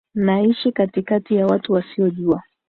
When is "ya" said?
1.35-1.45